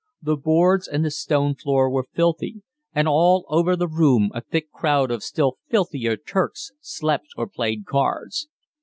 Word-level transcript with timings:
The 0.19 0.35
boards 0.35 0.87
and 0.87 1.05
the 1.05 1.11
stone 1.11 1.53
floor 1.53 1.87
were 1.87 2.07
filthy, 2.11 2.63
and 2.91 3.07
all 3.07 3.45
over 3.49 3.75
the 3.75 3.87
room 3.87 4.31
a 4.33 4.41
thick 4.41 4.71
crowd 4.71 5.11
of 5.11 5.21
still 5.21 5.59
filthier 5.69 6.17
Turks 6.17 6.71
slept 6.81 7.27
or 7.37 7.45
played 7.45 7.85
cards. 7.85 8.47